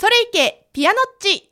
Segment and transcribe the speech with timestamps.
[0.00, 1.50] それいけピアノッチ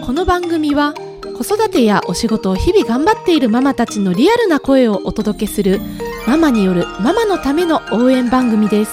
[0.00, 0.94] この番組は
[1.36, 5.82] 子育てやお仕事を日々頑張っているママたちのリアルな声をお届けする
[6.26, 8.92] ママによるママのための応援番組です。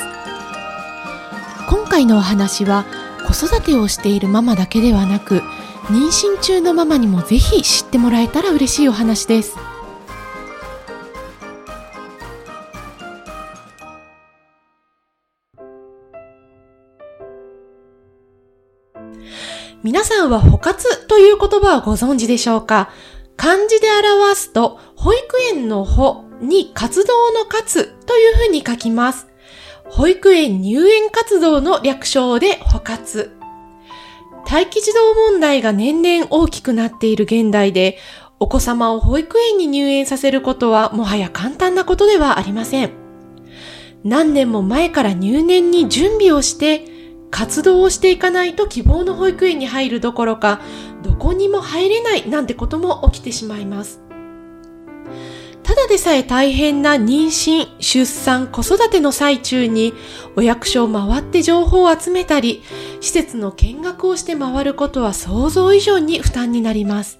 [1.69, 2.83] 今回のお話は
[3.25, 5.37] 子育てをしているママだけではなく
[5.85, 9.55] 妊娠中のママにもぜひ知ってもらえたら嬉しいお話です。
[19.83, 22.89] 皆さんは補活という言葉をご存知でしょうか？
[23.35, 29.27] 漢字で表すと、保育園の保に活動の活というふうに書きます。
[29.85, 33.31] 保育園入園活動の略称で補活。
[34.49, 37.99] 待機児童問題が年々大きくなっている現代で、
[38.39, 42.91] お子様を保育園に入園させることはもはや簡単なことではありません。
[44.03, 46.96] 何年も前から入念に準備をして、
[47.29, 50.61] 活動をしていかないと希望の保育園に入るどころか、
[51.03, 54.01] どこにも入れないなんてことも起きてしまいます。
[55.63, 59.93] ただでさえ大変な妊娠、出産、子育ての最中に
[60.37, 62.63] お役所を回って情報を集めたり、
[63.01, 67.19] 施設の見学をして回ることは想像以上に負担になります。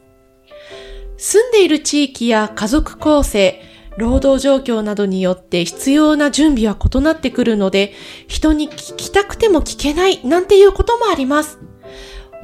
[1.18, 3.62] 住んでいる地域や家族構成、
[3.98, 7.94] 労働状況などによって必要な準備は異なってくるので、
[8.28, 11.60] 人に聞きたくても聞けないなんていうこともあります。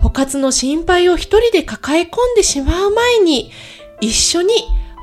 [0.01, 3.51] 補活の心配を一人で抱え込んでしまう前に、
[4.01, 4.53] 一緒に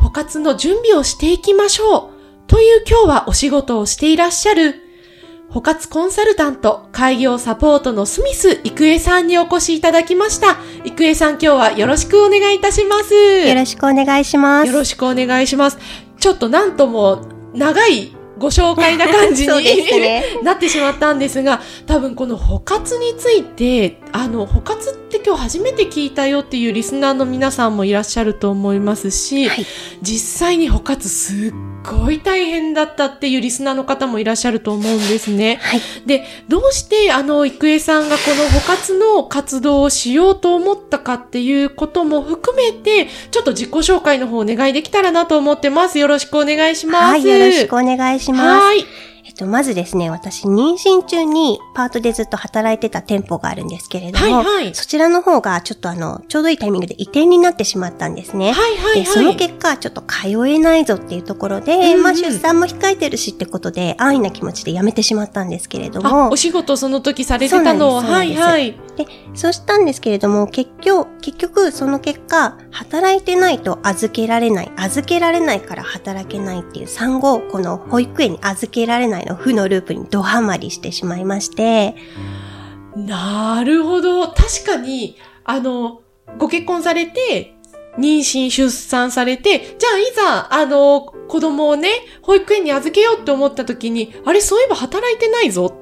[0.01, 2.20] 補活の準備をしていきましょう。
[2.47, 4.75] という今日はお仕事をしていらっしゃる、
[5.51, 10.57] 補活コンサルタント、開業サポートのスミス郁恵さんにお越しいただきました。
[10.85, 13.14] 郁恵さん今日はよろしくお願いいたします。
[13.14, 14.67] よろしくお願いします。
[14.67, 15.79] よろしくお願いします。
[16.21, 17.23] ちょっとなんとも
[17.55, 19.65] 長いご紹介な感じに、
[20.01, 20.25] ね。
[20.43, 29.67] なってしまったんですが、多分この補活について、あの、補活って今日初めて聞いたよっていうリスナーの皆さんもいらっしゃると思いますし、はい
[30.03, 31.53] 実際に補活すっ
[31.85, 35.59] ごい大変だったっていうリスナーの方もいらっしゃると思うんですね。
[35.63, 35.80] はい。
[36.07, 45.98] で、どうしてあの、郁恵さんがこの補活の活動をしようと思ったかっていうことも含めて、ちょっと自己紹介の方お願いできたらなと思ってます。
[45.98, 47.05] よろしくお願いします。
[47.05, 48.64] はい、よろしくお願いします。
[48.64, 49.10] はい。
[49.40, 58.52] と、まずですね、私、妊娠中にパートでずっと働いてた店舗があるんですけれども、はいはいそちらの方がちょっとあの、ちょうどいいタイミングで移転になってしまったんですね。
[58.52, 59.05] はいはいはい。
[59.05, 68.74] で、その結果、ちょっと通えないぞっていうところで、うんうんまあ出産も控えてるしってことで、安易な気持ちで辞めてしまったんですけれどあ、もお、仕事その時されてたのはいはい。
[69.05, 81.94] で、そうしたんですけれども、結局、結局、その結果、働いてないと預けられない、預けられないから働けないっていう産後、この保育園に預けられないの負のループにドハマりしてしまいまして、
[82.96, 84.28] なるほど。
[84.28, 86.00] 確かに、あの、
[86.38, 87.55] ご結婚されて、
[87.98, 91.90] 妊娠、出産されて、じゃあいざ、あの、子供をね、
[92.22, 95.77] 保育園に預けようって思った時に、あれ、そういえば働いてないぞ。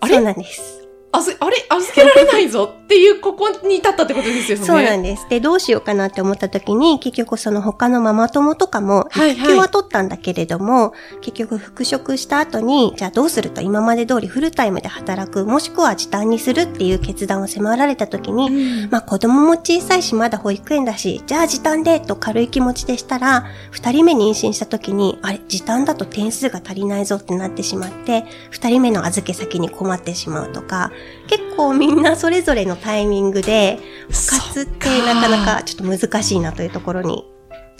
[0.00, 0.14] あれ？
[0.14, 0.79] そうなんです。
[1.12, 4.64] あず、あれ預けられないぞ っていう、ここに至ったってことですよね。
[4.64, 5.26] そうなんです。
[5.28, 30.90] で、どうしようかなって思った時に、結局その他のママ友とかも、はいはい育休は取ったんだけれども、結局復職した後に、じゃあどうすると今まで通りフルタイムで働く、もしくは時短にするっていう決断を迫られた時に、うんまあ子供も小さいしまだ保育園だし、じゃあ時短でと軽い気持ちでしたら、二人目妊娠した時に、あれ、時短だと点数が足りないぞってなってしまって、二人目の預け先に困ってしまうとか、
[31.26, 33.78] 結構みんなそれぞれのタイミングで、
[34.10, 37.24] そっ補活ってなかなかちょっと難しいなというところに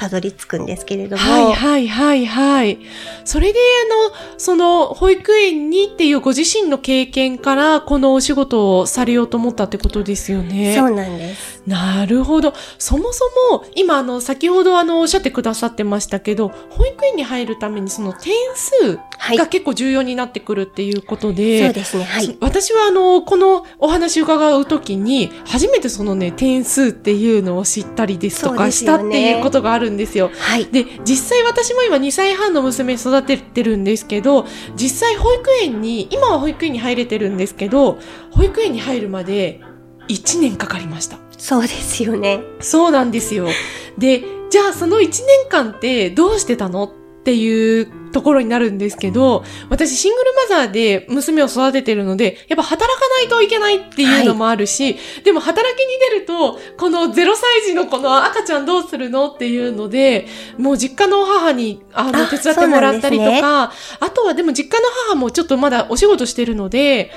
[0.00, 2.78] たどり着くんですけれども、はいはいはいはい。
[3.26, 10.74] それで、あの、その、保育園にっていうご自身の経験から、このお仕事をされようと思ったってことですよね。
[10.74, 11.59] そうなんです。
[11.70, 12.52] なるほど。
[12.78, 19.36] そもそも、今、あの、先ほど、あの、おっしゃってくださってましたけど、保育園に入るために、その点数はい。
[19.36, 22.04] が結構重要になってくるっていうことで、そうですね。
[22.04, 22.36] はい。
[22.40, 30.32] 私はあの、このお話伺うときに、初めてそのね、点数っていうのを知ったりですとかしたっていうことがあるんですよ。
[30.36, 30.66] はい。
[30.66, 34.44] で、実際私も今2歳半の娘育ててるんですけど、
[34.74, 37.98] 実際保育園に、今は保育園に入れてるんですけど、
[38.32, 39.60] 保育園に入るまで
[40.08, 41.18] 1年かかりました。
[41.40, 42.42] そうですよね。
[42.60, 43.48] そうなんですよ。
[43.96, 46.90] で、じゃあその1年間ってどうしてたのっ
[47.20, 60.26] っていうところになるんですけど、私シングルマザーで娘を育ててるので、やっぱ働かないといけないっていうのもあるし、でも働きに出ると、この0歳児のこの赤ちゃんどうするのっていうので、
[60.56, 67.12] もう実家の母に、あの、あ手伝ってもらったりとそうなんか、あとはでも実家の母もちょっとまだお仕事してるので、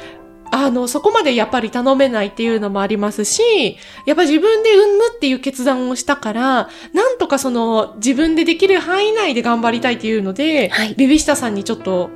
[0.55, 12.11] あの、そこまでやっぱり頼めないっていうのもありますし、やっぱ自分で産むっていう決断をしたから、なんとかその自分でできる範囲内で頑張りたいっていうので、はいベビーシッターさんにちょっと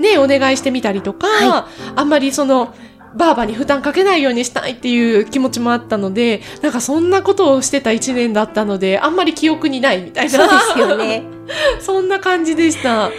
[0.00, 2.74] ね、お願いしてみたりとか、はあんまりその、
[3.14, 10.30] バーバに負担かけないようにしたいっていう気持ちもあったので、なんかそんなことをしてた一年だったので、あんまり記憶にないみたいな。
[10.30, 11.22] そうですよね。
[11.80, 13.10] そんな感じでした。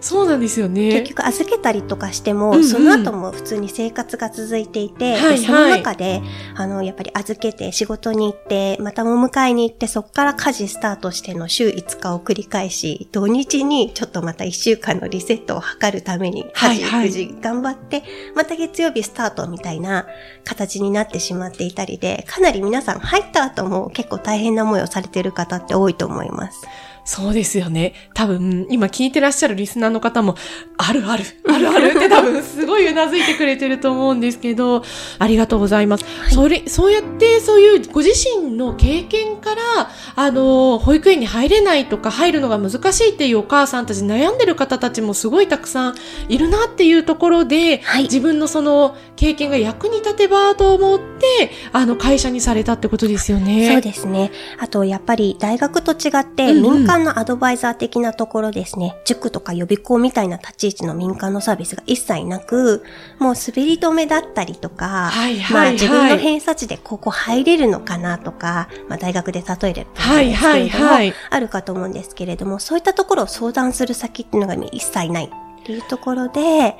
[0.00, 0.90] そうなんですよね。
[0.92, 6.22] 結局預けたりとかしても、うんうんその後も普通に生活が続いていて、はいはいでその中で、
[6.54, 18.02] あの、やっぱり預けて仕事に行って、またお迎えに行って、そこから家事スタートしての週5日を繰り返し、土日にちょっとまた1週間のリセットを図るために、家事、はいはい育児頑張って、
[18.34, 20.06] また月曜日スタートみたいな
[20.44, 26.66] 形になってしまっていたりで、かなり皆さん入った後も結構大変な思いをされている方って多いと思います。
[27.04, 27.94] そうですよね。
[28.14, 30.36] 多分、今聞いてらっしゃるリスナーの方も、
[30.80, 34.82] あるある、あるあるって多分、すごいうなずいてくれてると思うんですけど、
[35.18, 36.04] ありがとうございます。
[36.30, 45.94] いそれ、そうやって、そういうご自身の経験から、あの、保育園に入れないとか、入るのが難しいっていうお母さんたち、悩んでる方たちもすごいたくさん
[46.28, 53.68] いるなっていうところで、はい自分のその経験が役に立てばと思って、あの、会社にされたってことですよね。
[53.70, 54.32] そうですね。
[54.58, 62.84] あと、やっぱり大学と違って、うんうん民間のアドバイザー的なところですね、塾とか予備校みたいな立ち位置の民間のサービスが一切なく、
[63.18, 65.72] もう滑り止めだったりとか、はいはいまあはい。
[65.72, 71.14] 自分の偏差値でここ入れるのかなとか、まあ大学で例えればはいはいはい。
[71.30, 76.76] あるかと思うんですけれども、そういったところを相談する先っていうのが一切ないっていうところで、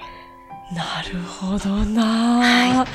[0.72, 2.86] なるほどな、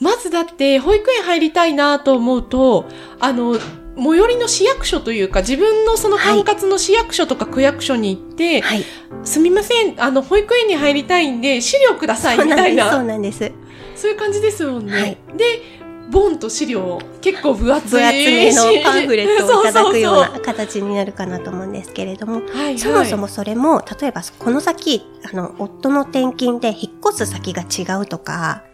[0.00, 2.86] まずだって、保育園入りたいなと思うと、
[3.20, 3.56] あの、
[4.02, 8.84] 最寄りの市役所というか、自分のその管轄の市役所とか区役所に行って、はい。
[9.24, 12.92] すみません、あの、保育園に入りたいんで、資料ください、そうなんです、みたいな。
[12.92, 13.52] そうなんです。
[13.96, 14.92] そういう感じですもんね。
[14.92, 15.80] はいで、
[16.10, 18.00] ボンと資料、結構分厚い。
[18.00, 25.02] 分厚めのパンフレットを いただくような形になるかなと思うんですけれども、はいはい、そもそもそれも、例えばこの先、
[25.32, 28.69] あの、夫の転勤で引っ越す先が違うとか、まあ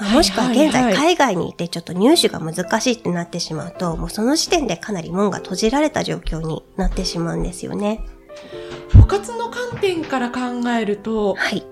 [0.00, 8.04] もしくは現在海外にいてちょっと入手が難しいってなってしまうと、もうその時点でかなり門が閉じられた状況になってしまうんですよね。
[8.94, 11.64] 部活の観点から考えると、はい。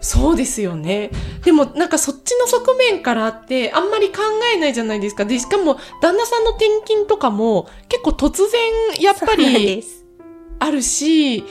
[0.00, 1.10] そうですよね。
[1.44, 4.22] でもなんかそっちの側面からあって、あんまり考
[4.54, 5.24] えないじゃないですか。
[5.24, 10.05] で、しかも旦那さんの転勤とかも結構突然やっぱりです。
[10.58, 11.44] あるし、引っ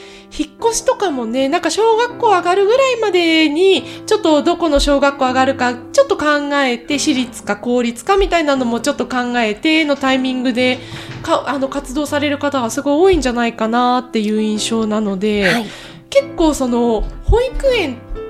[0.60, 6.26] 越しとかもね、なんか小学校上がるぐらいまでに、ちょっとどこの小学校上がるか、ちょっと考
[6.66, 10.80] えて、私立か公立かみたいなのもちょっと考えてのタイミングで、
[11.22, 15.66] か、あの、活動される方がすごい多いんじゃないかなっていう印象なので、はい。
[16.10, 18.25] 結構その、保育園って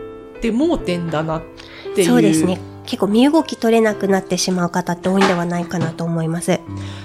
[0.51, 1.41] 盲点だなっ
[1.95, 2.07] ていう。
[2.07, 2.59] そうですね。。
[2.85, 6.59] 結構身動き取れなくなってしまう方って多いんではないかなと思います。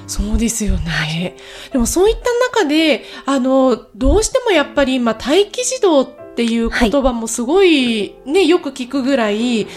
[0.07, 1.37] そうですよね。
[1.73, 9.69] でもそういった中で、あの、どうしてもやっぱり今、待機児童っていう言葉もすごいね、よく聞くぐらい、一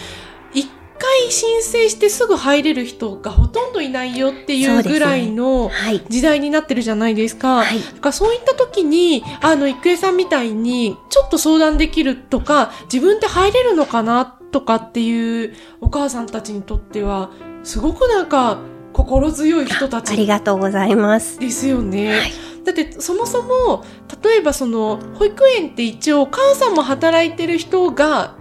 [1.04, 6.02] 回申請してすぐ入れる人がほとんどいないよっていそうぐらいのはい。
[6.08, 7.58] 時代になってるじゃないですか。
[7.58, 7.80] はい。
[7.80, 17.32] だからそういった時に、あの、郁恵さんみたいに、ちょっと相談できるとか、自分って入れるのかなとかっていうお母さんたちにとっては、
[17.64, 18.60] すごくなんか、
[18.94, 21.40] 心強い人たあちりがとうございます。
[21.40, 22.20] ですよね。
[22.20, 22.32] はい
[22.64, 23.84] だって、そもそも、
[24.24, 28.36] 例えばその、保育園って一応、お母さんも働いてる人が、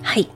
[0.00, 0.30] はい。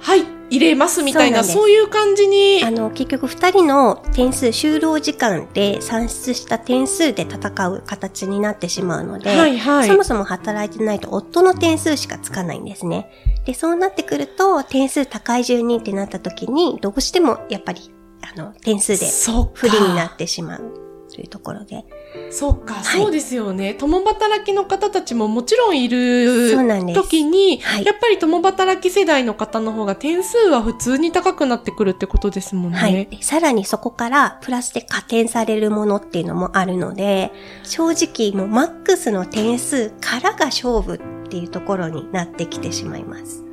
[0.00, 13.10] はい、入れますみたいな、そういう感じにあ、の、結局二人の点数、就労時間で算出した点数で戦う形になってしまうので、はいはいそもそも働いてないと夫の点数しかつかないんですね。
[13.44, 17.90] で、そうなってくると、点数高い順にってなった時に、どうしてもやっぱり、
[18.22, 19.06] あの、点数で。
[19.54, 20.87] 不利になってしまう
[21.18, 21.84] というところで。
[22.30, 23.74] そっか、はいそうですよね。
[23.74, 26.54] 共働きの方たちももちろんいる。
[26.94, 32.78] 時に、はいやっぱり共働き世代の方の方が点数は普通に高くなってくるってことですもんね。
[32.78, 33.06] はい。
[33.06, 37.32] でさらにそこからプラスで加点されるものっていうのもあるので、
[37.64, 43.44] 正直もうマックスの点数からが勝負っていうところになってきてしまいます。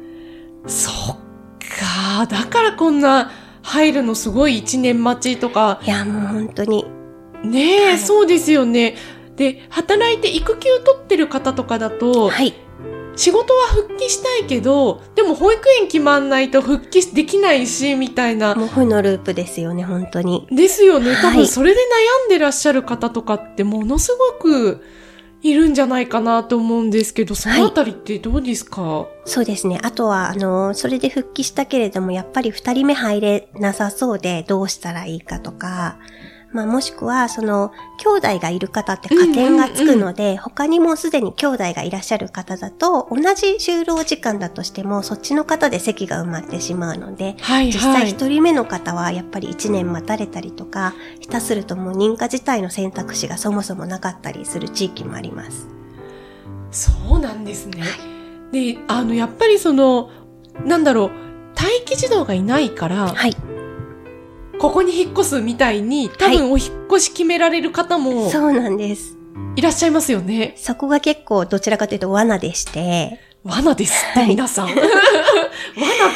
[0.68, 1.18] そっ
[2.16, 2.28] か。
[2.28, 3.32] だからこんな
[3.64, 5.80] 入るのすごい一年待ちとか。
[5.84, 6.95] いや、もう本当に。
[7.46, 8.96] ねえ、はいそうですよね。
[9.36, 12.54] で、働いて育休取ってる方とかだと、はい。
[13.18, 18.56] 仕事は復帰したいけど、でも保育園決まんないと復帰できないし、みたいな。
[18.56, 20.48] もう負のループですよね、本当に。
[20.52, 21.16] ですよね。
[21.22, 21.80] 多はい分それで
[22.24, 24.84] 悩んでらっしゃる方とかってものすごく
[25.42, 29.80] いるんじゃないかなと思うんですけど、そのあたりってどうですか、そうですね。
[29.84, 36.00] あとは、あの、それで復帰したけれども、やっぱり二人目入れなさそうで、どうしたらいいかとか、
[36.56, 48.10] まあ、もしくは、その、兄弟がいる方って加点がつくので、他にもすでに兄弟がいらっしゃる方だと、同じ就労時間だとしても、そっちの方で席が埋まってしまうので、はい実際はい。
[48.10, 55.68] 一人目の方はやっぱり一年待たれたりとか、下手するともう認可自体の選択肢がそもそもなかったりする地域もあります。
[56.72, 57.84] そうなんですね。
[58.54, 60.10] で、あの、やっぱりその、
[60.64, 61.12] なんだろう、
[61.54, 63.36] 待機児童がいないから、はい。
[64.60, 69.18] ここに引っ越すみたいに、多分お引っ越し決められる方もそうなんです。
[69.56, 70.54] いらっしゃいますよね。
[70.58, 74.68] そこが結構どちらかというと罠でして、罠ですって、はい皆さん。
[74.74, 74.82] 罠っ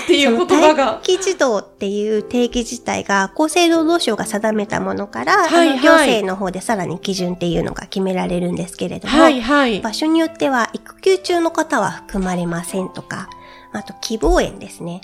[0.07, 0.93] ていう言葉が。
[0.93, 9.79] 待機児童っていう定義自体が厚生労働省が定めたものから、はいあの行政の方でさらに基準っていうのが決められるんですけれども、はいはい。
[9.79, 13.29] 場所によっては育休中の方は含まれませんとか、
[13.73, 15.01] あと希望園ですね。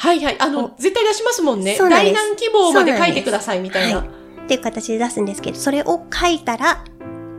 [0.00, 0.36] はいはい。
[0.40, 1.76] あの、絶対出しますもんね。
[1.78, 3.98] 大難希望まで書いてくださいみたいな。
[3.98, 6.84] はいっていう形で出すんですけど、それを書いたら、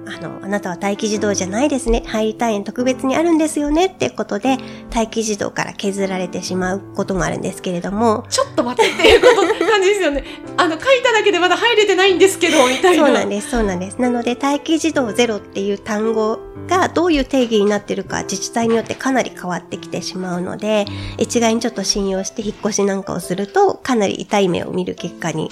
[0.06, 2.04] あの、あなたは待機児童じゃないですね。
[2.06, 4.58] 入りたい園特別にあるんですよねってことで、
[4.94, 10.24] 待機児童から削られてしまうこともあるんですけれども、ちょっと待ってっていうこと、感じですよね。
[10.58, 13.06] あの、書いただけでまだ入れてないんですけど、みたいな。
[13.06, 14.02] そうなんです、そうなんです。
[14.02, 20.86] なので、待機児童ゼロっていう単語がどういう定義になってるか自治体によってかなり変わってきてしまうので、
[21.18, 25.52] 一概にちょっと信用して引っ越しなんかをすると、かなり痛い目を見る結果に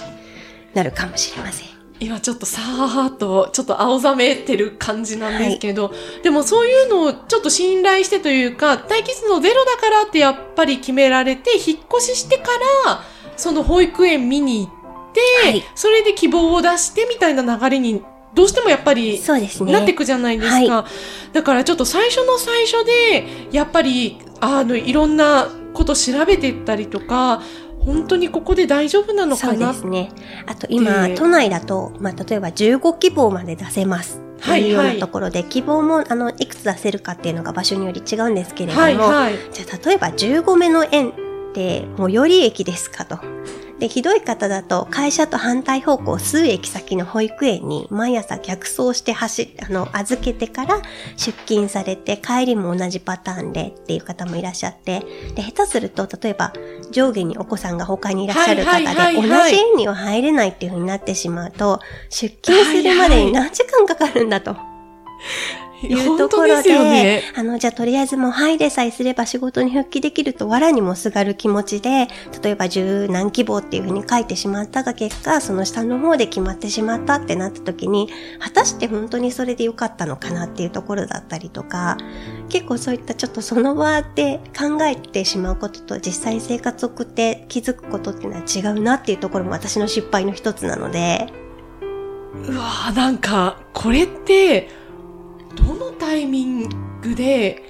[0.74, 1.79] なるかもしれません。
[2.00, 5.92] 今ちょっとさーっと、ちょっと青ざめてる感じなんですけど、
[6.22, 12.44] でもそういうのをちょっと信頼してというか、待機児童ゼロだからってやっぱり決められて、引っ越ししてか
[12.86, 13.02] ら、
[13.36, 18.02] その保育園見に行って、はいそれで希望を出してみたいな流れに、
[18.32, 19.72] どうしてもやっぱりそうですね。
[19.72, 20.86] なっていくじゃないですか。
[21.34, 27.42] だからちょっと最初の最初で、やっぱり、あの、いろんなこと調べていったりとか、
[27.80, 30.10] 本当にここで大丈夫なのそうかなですね。
[30.46, 34.20] あと今、で都内だと、まあ、例えば15希望まで出せます。
[34.42, 39.34] というようはいはないところで、希望も、あの、いくつ出せるかっていうのが場所により違うんですけれども、はいはい。
[39.52, 41.12] じゃあ例えば15目の園っ
[41.52, 43.18] て最寄り駅ですかと。
[43.80, 50.82] で、ひどい方だと会社と反対方向数駅先の保育園に毎朝逆走して走、あの、預けてから
[51.16, 55.00] 出勤されて帰りも同じパターンでっていう方もいらっしゃって、
[55.34, 56.52] で、下手すると例えば
[56.92, 64.52] 上下にお子さんが他にいらっしゃる方はいはいはいではい同じ園には入れないっていう風になってしまうと、出勤するまでに何時間かかるんだと。
[64.52, 64.54] い
[65.82, 72.08] うところででね。、あの、じゃあとりあえずもう入れさえすれば仕事に復帰できると藁にもすがる気持ちで、
[72.42, 78.08] 例えば十何希望っていうふうに書いてしまったが結果、その下の方で決まってしまったってなった時に、
[78.38, 81.96] 果たして本当にそれで良かったのかなっていうところだったりとか、
[82.48, 91.28] 結構そういったちょっとその場で考えてしまうことと実際に生活を送って気づくことっていうのは違うなっていうところも私の失敗の一つなので、
[92.32, 94.68] うわーなんか、これって、
[96.10, 97.62] タイミングで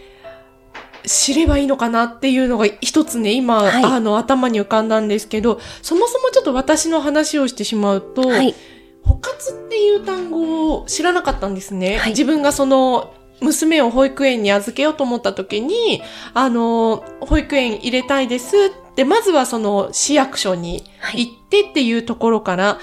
[1.05, 8.55] 知ればいいのかなっていうのが一つね、今、はいあの、頭に浮かんだんですけど、そもそもちょっと私の話をしてしまうと、はい。
[9.03, 11.99] 補活っていう単語を知らなかったんですね。
[11.99, 21.27] はい自分がその、娘を保育園に預けようと思った時に、あの、保育園入れたいですって、まずはその市役所にはい。
[21.27, 22.79] 行ってっていうところから、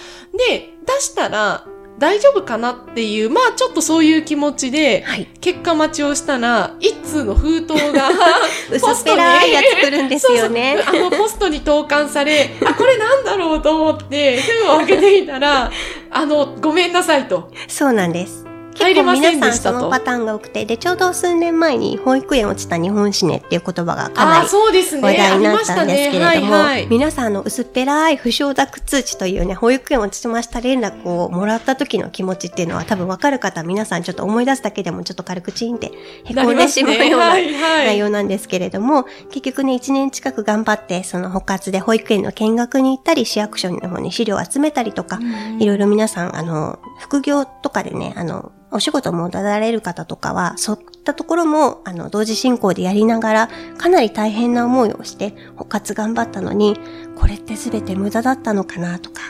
[0.50, 1.66] で、出したら
[1.98, 5.28] 大丈夫かなっていう、まあちょっとそういう気持ちで、はい。
[5.42, 8.10] 結果待ちをしたら、一通の封筒が、
[8.72, 10.76] 薄っぺらいやつ来るんですよね。
[10.78, 15.72] そうそうあのポストに投函され、あ、これなんだろうと思って、封を開けてみたら、
[16.12, 17.52] あの、ごめんなさいと。
[17.68, 18.47] そうなんです。
[18.84, 19.74] 入れませんで皆さん。
[19.74, 25.02] そのパターンが多くて、で、ちょうど数年前に保育園落ちた日本史ねっていう言葉がかなあ、りそうですね。
[25.02, 26.88] 話題になったんですけれども、はいはい。
[26.88, 35.92] 皆さんあの薄っぺらい不承諾通知というね、保育園落ちました連絡をもらった時の気持ちっていうのは多分わかる方皆さんちょっと思い出すだけでもちょっと軽くチーンって
[36.26, 37.86] へこんでしまうようなはいはい。
[37.86, 45.20] 内容なんですけれども、結局ね、1年近く頑張って、その補活で保育園の見学に行ったり、市役所の方に資料を集めたりとか、
[45.60, 45.66] い。
[45.66, 45.78] ろい。
[45.78, 56.80] ろ皆さん、あの、副業とかでね、あの、お仕事も出られる方とかは、そういったところも、あの、同時進行でやりながら、かなり大変な思いをして、補活頑張ったのに、
[57.16, 59.22] これって全て無駄だったのかなとか、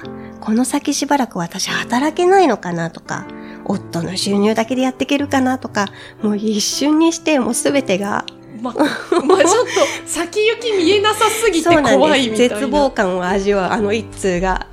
[0.42, 3.28] この先しばらく私働けないのかなとか、
[3.66, 5.88] 夫の収入だけでやっていけるかなとか、
[6.22, 8.26] もう一瞬にしてもうすべてが
[8.62, 9.72] ま、まあ、ちょっと
[10.06, 12.56] 先行き見えなさすぎて怖いみたいな。
[12.56, 14.68] 絶望感を味わうあの一通が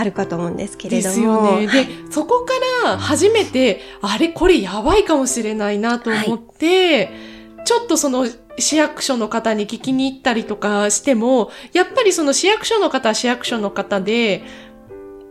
[0.00, 1.14] あるかと思うんですけれども。
[1.14, 1.66] ですよね。
[1.66, 2.54] で、そこか
[2.84, 8.26] ら初めて、あれこれやばいかもしれないなと思って、はい、ちょっとその
[8.58, 14.42] 市役所の方に聞きに行ったりとかしても、やっぱりその市役所の方は市役所の方で、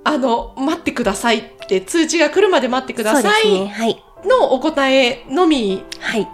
[0.04, 3.52] あの、待ってくださいって通知が来るまで待ってください。
[3.52, 4.04] ね、はい。
[4.26, 5.84] のお答えのみ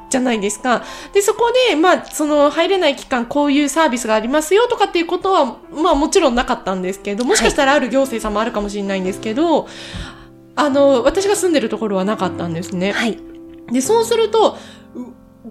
[0.09, 0.69] じゃないですか。
[0.69, 9.71] はい、で、そこで、まあ、その入れない期間こういうサービスがありますよとかっていうことは、まあもちろんなかったんですけど、もしかしたらある行政さんもあるかもしれないんですけど、はい、
[10.55, 12.91] あの、私が住んでるところはなかったんですね。
[12.91, 13.19] はい。
[13.71, 14.57] で、そうすると、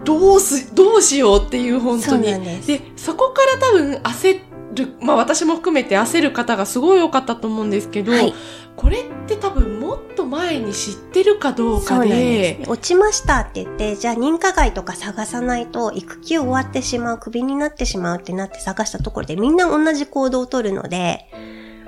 [0.03, 2.23] どうす、どうしようっていう本当に。
[2.61, 4.39] でそこから多分焦
[4.75, 8.33] る、まあ私も含めて焦る方がすごい多かったと思うんですけど、はい、
[8.75, 12.63] これって多分もっと前に知ってるかどうかで。
[12.67, 21.31] 落ちましたって言って、じゃあ認可外とか探さないと育休終わってしまう、クビになってしまうってなって探したところでみんな同じ行動をとるので、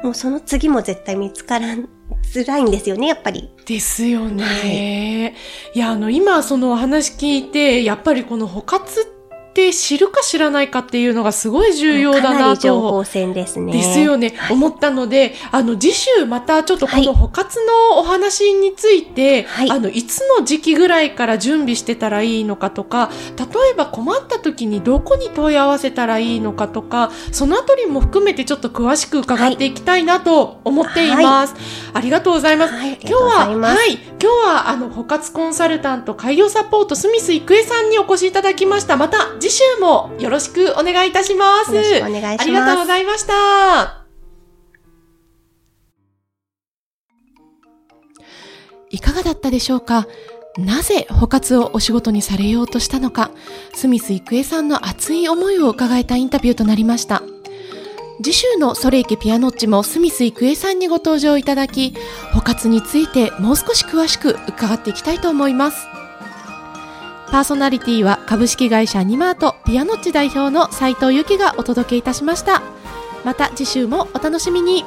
[0.03, 1.67] もうその次も絶対見つから
[2.23, 3.49] づらいんですよね、やっぱり。
[3.65, 4.43] ですよね。
[4.43, 9.16] はい、いや、あの、今そのお話聞いて、やっぱりこの補活って
[9.57, 12.61] って知るか知らないかっていうのがすごい重要だなと。
[12.61, 13.73] 情報戦ですね。
[13.73, 14.35] ですよね。
[14.37, 31.53] はい、思ったので、あの、次週またちょっとこの補活のお話について、はい、あの、いつの時期ぐらいから準備してたらいいのかとか、例えば困った時にどこに問い合わせたらいいのかとか、そのあたりも含めてちょっと詳しく伺っていきたいなと思っています。
[31.53, 31.63] はい、
[31.95, 32.73] ありがとうございます。
[32.75, 38.97] 今日は、はい、今日はあの、補活コンサルタント、開業サポート、スミス郁恵さんにお越しいただきました。
[38.97, 41.71] また次週もよろしくお願いいたします。
[41.71, 42.41] お願いします。
[42.41, 44.05] ありがとうございました。
[48.89, 50.05] いかがだったでしょうか？
[50.57, 53.31] なぜ補活をお仕事にされようとしたのか、
[53.73, 57.23] スミス郁恵さんの熱い思いを伺えたインタビューとなりました。
[58.21, 61.93] 次週のソレイケピアノッチもスミス郁恵さんにご登場いただき、
[62.33, 65.87] 補活についてもう少し詳しく伺っていきたいと思います。
[67.31, 72.61] パーソナリティは株式会社ニマートピアノッチ代表の斉藤由紀がお届けいたしました。
[73.25, 74.85] また次週もお楽しみに。